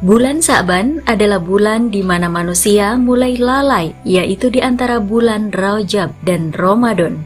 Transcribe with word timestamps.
Bulan 0.00 0.40
Sa'ban 0.40 1.04
adalah 1.04 1.36
bulan 1.36 1.92
di 1.92 2.00
mana 2.00 2.24
manusia 2.24 2.96
mulai 2.96 3.36
lalai, 3.36 3.92
yaitu 4.08 4.48
di 4.48 4.64
antara 4.64 4.96
bulan 4.96 5.52
Rajab 5.52 6.16
dan 6.24 6.56
Ramadan. 6.56 7.20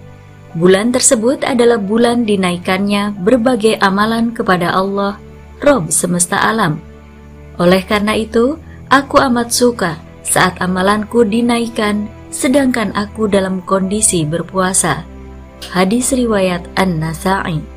Bulan 0.59 0.91
tersebut 0.91 1.47
adalah 1.47 1.79
bulan 1.79 2.27
dinaikannya 2.27 3.15
berbagai 3.23 3.79
amalan 3.79 4.35
kepada 4.35 4.75
Allah, 4.75 5.23
Rob 5.63 5.87
semesta 5.95 6.35
alam. 6.43 6.83
Oleh 7.63 7.87
karena 7.87 8.19
itu, 8.19 8.59
aku 8.91 9.23
amat 9.23 9.55
suka 9.55 9.95
saat 10.27 10.59
amalanku 10.59 11.23
dinaikkan, 11.23 12.11
sedangkan 12.35 12.91
aku 12.99 13.31
dalam 13.31 13.63
kondisi 13.63 14.27
berpuasa. 14.27 15.07
Hadis 15.71 16.11
riwayat 16.11 16.67
An-Nasa'i. 16.75 17.74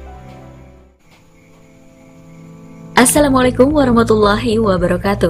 Assalamualaikum 2.97 3.77
warahmatullahi 3.77 4.57
wabarakatuh. 4.57 5.29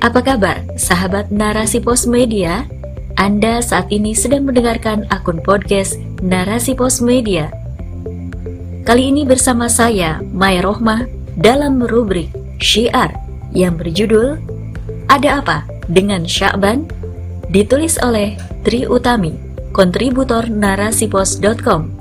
Apa 0.00 0.24
kabar, 0.24 0.64
sahabat 0.80 1.28
narasi 1.28 1.84
pos 1.84 2.08
media? 2.08 2.64
Anda 3.20 3.60
saat 3.60 3.92
ini 3.92 4.16
sedang 4.16 4.48
mendengarkan 4.48 5.04
akun 5.12 5.44
podcast 5.44 6.00
Narasi 6.24 6.72
Pos 6.72 7.04
Media. 7.04 7.52
Kali 8.88 9.12
ini 9.12 9.28
bersama 9.28 9.68
saya, 9.68 10.24
Maya 10.32 10.64
Rohmah, 10.64 11.04
dalam 11.36 11.84
rubrik 11.84 12.32
Syiar 12.56 13.12
yang 13.52 13.76
berjudul 13.76 14.40
Ada 15.12 15.44
Apa 15.44 15.68
dengan 15.92 16.24
Syakban? 16.24 16.88
Ditulis 17.52 18.00
oleh 18.00 18.40
Tri 18.64 18.88
Utami, 18.88 19.36
kontributor 19.76 20.48
narasipos.com. 20.48 21.97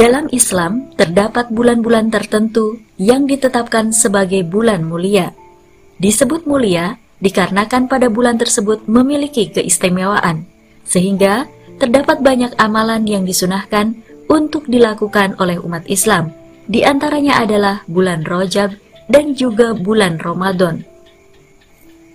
Dalam 0.00 0.32
Islam, 0.32 0.88
terdapat 0.96 1.52
bulan-bulan 1.52 2.08
tertentu 2.08 2.80
yang 2.96 3.28
ditetapkan 3.28 3.92
sebagai 3.92 4.40
bulan 4.48 4.80
mulia. 4.80 5.36
Disebut 6.00 6.48
mulia 6.48 6.96
dikarenakan 7.20 7.84
pada 7.84 8.08
bulan 8.08 8.40
tersebut 8.40 8.88
memiliki 8.88 9.52
keistimewaan, 9.52 10.48
sehingga 10.88 11.44
terdapat 11.76 12.24
banyak 12.24 12.48
amalan 12.56 13.04
yang 13.04 13.28
disunahkan 13.28 13.92
untuk 14.32 14.64
dilakukan 14.72 15.36
oleh 15.36 15.60
umat 15.60 15.84
Islam. 15.84 16.32
Di 16.64 16.80
antaranya 16.80 17.44
adalah 17.44 17.84
bulan 17.84 18.24
Rojab 18.24 18.72
dan 19.12 19.36
juga 19.36 19.76
bulan 19.76 20.16
Ramadan. 20.16 20.80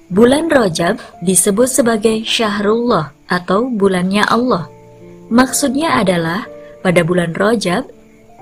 Bulan 0.10 0.50
Rojab 0.50 0.98
disebut 1.22 1.70
sebagai 1.70 2.26
Syahrullah 2.26 3.14
atau 3.30 3.70
bulannya 3.70 4.26
Allah. 4.26 4.66
Maksudnya 5.30 6.02
adalah 6.02 6.50
pada 6.86 7.02
bulan 7.02 7.34
Rajab, 7.34 7.90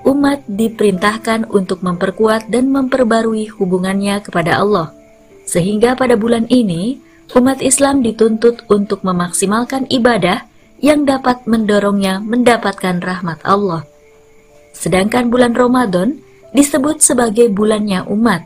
umat 0.04 0.44
diperintahkan 0.44 1.48
untuk 1.48 1.80
memperkuat 1.80 2.52
dan 2.52 2.68
memperbarui 2.68 3.48
hubungannya 3.56 4.20
kepada 4.20 4.60
Allah. 4.60 4.92
Sehingga 5.48 5.96
pada 5.96 6.20
bulan 6.20 6.44
ini, 6.52 7.00
umat 7.32 7.64
Islam 7.64 8.04
dituntut 8.04 8.68
untuk 8.68 9.00
memaksimalkan 9.00 9.88
ibadah 9.88 10.44
yang 10.84 11.08
dapat 11.08 11.48
mendorongnya 11.48 12.20
mendapatkan 12.20 13.00
rahmat 13.00 13.40
Allah. 13.48 13.88
Sedangkan 14.76 15.32
bulan 15.32 15.56
Ramadan 15.56 16.20
disebut 16.52 17.00
sebagai 17.00 17.48
bulannya 17.48 18.04
umat. 18.12 18.44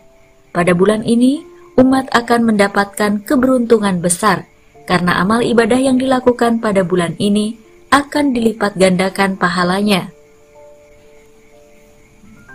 Pada 0.54 0.78
bulan 0.78 1.02
ini, 1.02 1.42
umat 1.74 2.06
akan 2.14 2.54
mendapatkan 2.54 3.26
keberuntungan 3.26 3.98
besar 3.98 4.46
karena 4.86 5.19
amal 5.19 5.42
ibadah 5.42 5.76
yang 5.76 5.98
dilakukan 5.98 6.62
pada 6.62 6.86
bulan 6.86 7.19
ini 7.19 7.67
akan 7.89 8.36
dilipat 8.36 8.77
gandakan 8.77 9.36
pahalanya. 9.41 10.12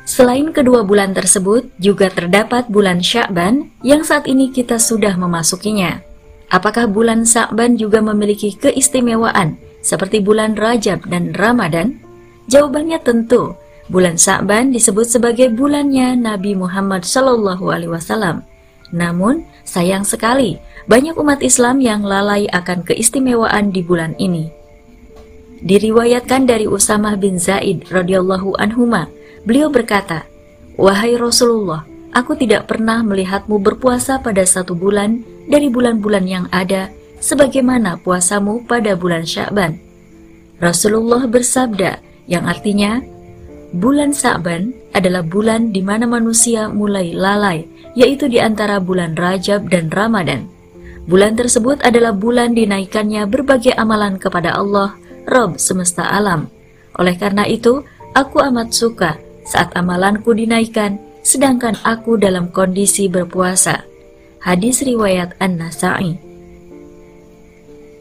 Selain 0.04 0.52
kedua 0.52 0.84
bulan 0.84 1.16
tersebut, 1.16 1.72
juga 1.80 2.12
terdapat 2.12 2.68
bulan 2.68 3.00
Sya'ban 3.00 3.72
yang 3.88 4.04
saat 4.04 4.28
ini 4.28 4.52
kita 4.52 4.76
sudah 4.76 5.16
memasukinya. 5.16 6.04
Apakah 6.52 6.92
bulan 6.92 7.24
Sya'ban 7.24 7.80
juga 7.80 8.04
memiliki 8.04 8.52
keistimewaan 8.52 9.56
seperti 9.80 10.20
bulan 10.20 10.60
Rajab 10.60 11.08
dan 11.08 11.32
Ramadan? 11.34 12.04
Jawabannya 12.52 13.00
tentu, 13.00 13.56
bulan 13.88 14.20
Sya'ban 14.20 14.76
disebut 14.76 15.08
sebagai 15.08 15.48
bulannya 15.56 16.20
Nabi 16.20 16.52
Muhammad 16.52 17.08
Shallallahu 17.08 17.72
Alaihi 17.72 17.96
Wasallam. 17.96 18.44
Namun, 18.92 19.48
sayang 19.64 20.04
sekali, 20.04 20.60
banyak 20.86 21.16
umat 21.16 21.40
Islam 21.40 21.80
yang 21.80 22.04
lalai 22.04 22.46
akan 22.52 22.84
keistimewaan 22.84 23.72
di 23.72 23.82
bulan 23.82 24.14
ini. 24.20 24.63
Diriwayatkan 25.64 26.44
dari 26.44 26.68
Usamah 26.68 27.16
bin 27.16 27.40
Zaid 27.40 27.88
radhiyallahu 27.88 28.60
anhuma, 28.60 29.08
beliau 29.48 29.72
berkata, 29.72 30.28
"Wahai 30.76 31.16
Rasulullah, 31.16 31.88
aku 32.12 32.36
tidak 32.36 32.68
pernah 32.68 33.00
melihatmu 33.00 33.64
berpuasa 33.64 34.20
pada 34.20 34.44
satu 34.44 34.76
bulan 34.76 35.24
dari 35.48 35.72
bulan-bulan 35.72 36.28
yang 36.28 36.46
ada 36.52 36.92
sebagaimana 37.24 37.96
puasamu 38.04 38.68
pada 38.68 39.00
bulan 39.00 39.24
Sya'ban." 39.24 39.80
Rasulullah 40.60 41.24
bersabda 41.32 42.04
yang 42.28 42.44
artinya, 42.44 43.00
bulan 43.72 44.12
Sya'ban 44.12 44.76
adalah 44.92 45.24
bulan 45.24 45.72
di 45.72 45.80
mana 45.80 46.04
manusia 46.04 46.68
mulai 46.68 47.16
lalai, 47.16 47.64
yaitu 47.96 48.28
di 48.28 48.36
antara 48.36 48.84
bulan 48.84 49.16
Rajab 49.16 49.72
dan 49.72 49.88
Ramadan. 49.88 50.44
Bulan 51.08 51.40
tersebut 51.40 51.80
adalah 51.88 52.12
bulan 52.12 52.52
dinaikannya 52.52 53.28
berbagai 53.32 53.76
amalan 53.80 54.20
kepada 54.20 54.56
Allah 54.56 54.96
Rob 55.28 55.60
semesta 55.60 56.08
alam. 56.08 56.52
Oleh 57.00 57.18
karena 57.18 57.48
itu, 57.48 57.82
aku 58.14 58.44
amat 58.44 58.76
suka 58.76 59.18
saat 59.44 59.74
amalanku 59.76 60.32
dinaikkan, 60.32 61.00
sedangkan 61.24 61.76
aku 61.84 62.16
dalam 62.16 62.52
kondisi 62.52 63.12
berpuasa. 63.12 63.84
Hadis 64.44 64.84
riwayat 64.84 65.40
An-Nasa'i. 65.40 66.20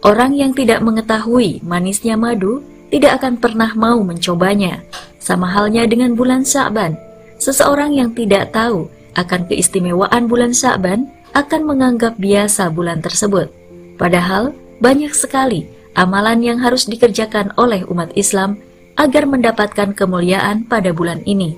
Orang 0.03 0.35
yang 0.35 0.51
tidak 0.51 0.83
mengetahui 0.83 1.63
manisnya 1.63 2.19
madu 2.19 2.59
tidak 2.91 3.23
akan 3.23 3.39
pernah 3.39 3.71
mau 3.79 4.03
mencobanya. 4.03 4.83
Sama 5.23 5.47
halnya 5.47 5.87
dengan 5.87 6.19
bulan 6.19 6.43
Sa'ban. 6.43 6.99
Seseorang 7.39 7.95
yang 7.95 8.11
tidak 8.11 8.51
tahu 8.51 8.91
akan 9.15 9.47
keistimewaan 9.47 10.27
bulan 10.27 10.51
Sa'ban 10.51 11.07
akan 11.33 11.63
menganggap 11.63 12.19
biasa 12.19 12.75
bulan 12.75 12.99
tersebut. 12.99 13.49
Padahal 13.97 14.51
banyak 14.83 15.15
sekali 15.15 15.71
amalan 15.95 16.41
yang 16.41 16.59
harus 16.61 16.89
dikerjakan 16.89 17.53
oleh 17.61 17.85
umat 17.89 18.13
Islam 18.17 18.61
agar 18.97 19.25
mendapatkan 19.25 19.97
kemuliaan 19.97 20.69
pada 20.69 20.93
bulan 20.93 21.25
ini. 21.25 21.57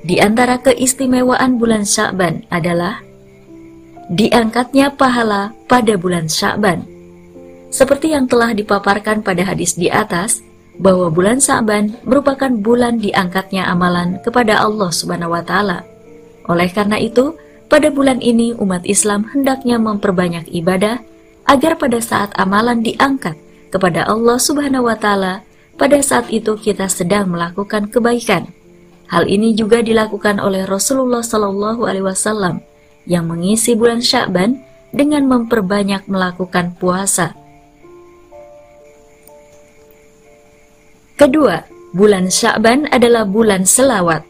Di 0.00 0.16
antara 0.20 0.56
keistimewaan 0.60 1.60
bulan 1.60 1.84
Sya'ban 1.84 2.48
adalah 2.48 3.04
diangkatnya 4.08 4.96
pahala 4.96 5.52
pada 5.68 5.96
bulan 6.00 6.28
Sya'ban. 6.28 6.84
Seperti 7.70 8.16
yang 8.16 8.26
telah 8.26 8.56
dipaparkan 8.56 9.22
pada 9.22 9.46
hadis 9.46 9.76
di 9.76 9.92
atas, 9.92 10.42
bahwa 10.80 11.12
bulan 11.12 11.36
Sya'ban 11.38 11.92
merupakan 12.08 12.48
bulan 12.48 12.96
diangkatnya 12.96 13.68
amalan 13.68 14.16
kepada 14.24 14.64
Allah 14.64 14.88
Subhanahu 14.88 15.36
wa 15.36 15.44
taala. 15.44 15.84
Oleh 16.48 16.72
karena 16.72 16.96
itu, 16.96 17.36
pada 17.68 17.92
bulan 17.92 18.18
ini 18.24 18.56
umat 18.56 18.82
Islam 18.88 19.28
hendaknya 19.30 19.76
memperbanyak 19.76 20.48
ibadah 20.50 20.98
agar 21.46 21.76
pada 21.76 22.00
saat 22.00 22.32
amalan 22.40 22.80
diangkat 22.80 23.36
kepada 23.70 24.04
Allah 24.04 24.36
Subhanahu 24.36 24.90
wa 24.90 24.98
taala 24.98 25.46
pada 25.80 25.96
saat 26.04 26.28
itu 26.28 26.58
kita 26.60 26.90
sedang 26.90 27.32
melakukan 27.32 27.88
kebaikan. 27.88 28.50
Hal 29.08 29.26
ini 29.26 29.56
juga 29.56 29.80
dilakukan 29.80 30.38
oleh 30.38 30.68
Rasulullah 30.68 31.24
Shallallahu 31.24 31.82
alaihi 31.82 32.06
wasallam 32.06 32.62
yang 33.08 33.26
mengisi 33.26 33.74
bulan 33.74 33.98
Sya'ban 34.04 34.60
dengan 34.94 35.26
memperbanyak 35.26 36.06
melakukan 36.06 36.76
puasa. 36.78 37.34
Kedua, 41.18 41.66
bulan 41.90 42.30
Sya'ban 42.30 42.86
adalah 42.90 43.26
bulan 43.26 43.66
selawat. 43.66 44.22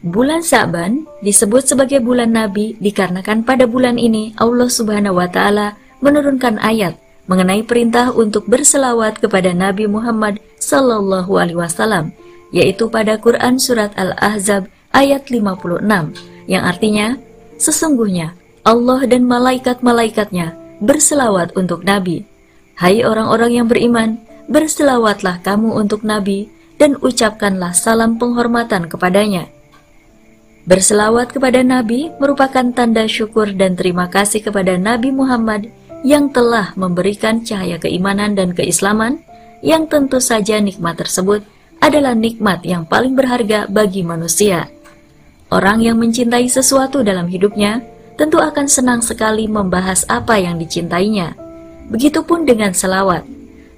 Bulan 0.00 0.40
Sya'ban 0.40 1.04
disebut 1.20 1.68
sebagai 1.68 2.00
bulan 2.00 2.32
Nabi 2.32 2.74
dikarenakan 2.80 3.44
pada 3.44 3.68
bulan 3.68 4.00
ini 4.00 4.32
Allah 4.40 4.66
Subhanahu 4.66 5.20
wa 5.20 5.28
taala 5.28 5.76
menurunkan 6.00 6.56
ayat 6.56 6.96
mengenai 7.30 7.62
perintah 7.62 8.10
untuk 8.10 8.50
berselawat 8.50 9.22
kepada 9.22 9.54
Nabi 9.54 9.86
Muhammad 9.86 10.42
Sallallahu 10.58 11.30
Alaihi 11.38 11.62
Wasallam, 11.62 12.10
yaitu 12.50 12.90
pada 12.90 13.14
Quran 13.22 13.54
Surat 13.62 13.94
Al-Ahzab 13.94 14.66
ayat 14.90 15.30
56, 15.30 15.86
yang 16.50 16.66
artinya, 16.66 17.14
Sesungguhnya 17.60 18.32
Allah 18.64 19.04
dan 19.04 19.28
malaikat-malaikatnya 19.28 20.56
berselawat 20.80 21.52
untuk 21.54 21.84
Nabi. 21.84 22.24
Hai 22.80 23.04
orang-orang 23.04 23.60
yang 23.60 23.66
beriman, 23.68 24.16
berselawatlah 24.48 25.44
kamu 25.44 25.76
untuk 25.76 26.00
Nabi 26.00 26.48
dan 26.80 26.96
ucapkanlah 27.04 27.76
salam 27.76 28.16
penghormatan 28.16 28.88
kepadanya. 28.88 29.44
Berselawat 30.64 31.36
kepada 31.36 31.60
Nabi 31.60 32.08
merupakan 32.16 32.64
tanda 32.72 33.04
syukur 33.04 33.52
dan 33.52 33.76
terima 33.76 34.08
kasih 34.08 34.40
kepada 34.40 34.80
Nabi 34.80 35.12
Muhammad 35.12 35.68
yang 36.00 36.32
telah 36.32 36.72
memberikan 36.76 37.44
cahaya 37.44 37.76
keimanan 37.76 38.32
dan 38.32 38.56
keislaman 38.56 39.20
yang 39.60 39.84
tentu 39.84 40.16
saja 40.16 40.56
nikmat 40.56 40.96
tersebut 40.96 41.44
adalah 41.80 42.16
nikmat 42.16 42.64
yang 42.64 42.84
paling 42.84 43.16
berharga 43.16 43.68
bagi 43.68 44.04
manusia. 44.04 44.68
Orang 45.50 45.82
yang 45.82 45.98
mencintai 45.98 46.46
sesuatu 46.46 47.02
dalam 47.02 47.26
hidupnya 47.26 47.82
tentu 48.14 48.38
akan 48.38 48.68
senang 48.68 49.00
sekali 49.00 49.48
membahas 49.48 50.06
apa 50.06 50.36
yang 50.36 50.60
dicintainya. 50.60 51.34
Begitupun 51.90 52.46
dengan 52.46 52.70
selawat. 52.70 53.26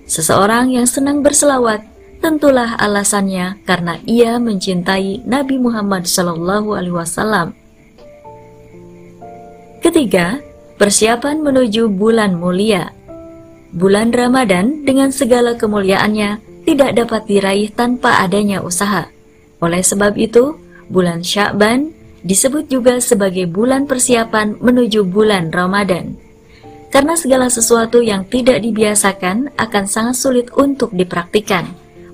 Seseorang 0.04 0.68
yang 0.74 0.84
senang 0.84 1.24
berselawat 1.24 1.80
tentulah 2.20 2.76
alasannya 2.76 3.62
karena 3.64 3.96
ia 4.04 4.36
mencintai 4.36 5.24
Nabi 5.24 5.56
Muhammad 5.56 6.04
Wasallam. 6.06 7.56
Ketiga, 9.82 10.38
persiapan 10.82 11.46
menuju 11.46 11.94
bulan 11.94 12.34
mulia. 12.34 12.90
Bulan 13.70 14.10
Ramadan 14.10 14.82
dengan 14.82 15.14
segala 15.14 15.54
kemuliaannya 15.54 16.42
tidak 16.66 16.98
dapat 16.98 17.22
diraih 17.30 17.70
tanpa 17.70 18.18
adanya 18.18 18.58
usaha. 18.58 19.06
Oleh 19.62 19.78
sebab 19.78 20.18
itu, 20.18 20.58
bulan 20.90 21.22
Sya'ban 21.22 21.94
disebut 22.26 22.66
juga 22.66 22.98
sebagai 22.98 23.46
bulan 23.46 23.86
persiapan 23.86 24.58
menuju 24.58 25.06
bulan 25.06 25.54
Ramadan. 25.54 26.18
Karena 26.90 27.14
segala 27.14 27.46
sesuatu 27.46 28.02
yang 28.02 28.26
tidak 28.26 28.58
dibiasakan 28.66 29.54
akan 29.54 29.84
sangat 29.86 30.18
sulit 30.18 30.50
untuk 30.50 30.90
dipraktikkan. 30.98 31.62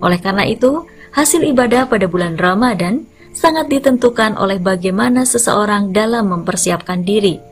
Oleh 0.05 0.21
karena 0.21 0.45
itu, 0.45 0.85
hasil 1.17 1.41
ibadah 1.41 1.89
pada 1.89 2.05
bulan 2.05 2.37
Ramadan 2.37 3.09
sangat 3.33 3.73
ditentukan 3.73 4.37
oleh 4.37 4.61
bagaimana 4.61 5.25
seseorang 5.25 5.89
dalam 5.97 6.29
mempersiapkan 6.29 7.01
diri. 7.01 7.48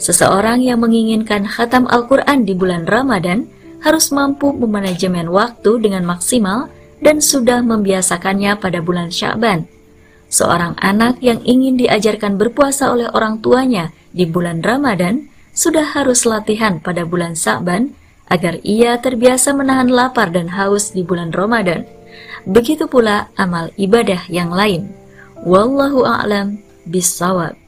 Seseorang 0.00 0.64
yang 0.64 0.80
menginginkan 0.80 1.44
khatam 1.44 1.84
Al-Quran 1.84 2.48
di 2.48 2.56
bulan 2.56 2.88
Ramadan 2.88 3.44
harus 3.84 4.08
mampu 4.08 4.48
memanajemen 4.56 5.28
waktu 5.28 5.76
dengan 5.76 6.08
maksimal 6.08 6.72
dan 7.04 7.20
sudah 7.20 7.60
membiasakannya 7.60 8.56
pada 8.56 8.80
bulan 8.80 9.12
Sya'ban. 9.12 9.68
Seorang 10.32 10.80
anak 10.80 11.20
yang 11.20 11.44
ingin 11.44 11.76
diajarkan 11.76 12.40
berpuasa 12.40 12.88
oleh 12.88 13.12
orang 13.12 13.44
tuanya 13.44 13.92
di 14.16 14.24
bulan 14.24 14.64
Ramadan 14.64 15.28
sudah 15.52 15.84
harus 15.92 16.24
latihan 16.24 16.80
pada 16.80 17.04
bulan 17.04 17.36
Sya'ban 17.36 17.92
agar 18.32 18.56
ia 18.64 18.96
terbiasa 18.96 19.52
menahan 19.52 19.92
lapar 19.92 20.32
dan 20.32 20.48
haus 20.48 20.96
di 20.96 21.04
bulan 21.04 21.28
Ramadan. 21.34 21.84
Begitu 22.48 22.88
pula 22.88 23.28
amal 23.36 23.68
ibadah 23.76 24.24
yang 24.32 24.48
lain. 24.48 24.88
Wallahu 25.44 26.08
a'lam 26.08 26.56
bisawab. 26.88 27.59